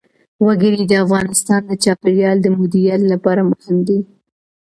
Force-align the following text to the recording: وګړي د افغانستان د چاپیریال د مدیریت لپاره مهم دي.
وګړي 0.45 0.83
د 0.87 0.93
افغانستان 1.05 1.61
د 1.67 1.71
چاپیریال 1.83 2.37
د 2.41 2.47
مدیریت 2.57 3.01
لپاره 3.13 3.41
مهم 3.51 3.77
دي. 3.87 3.99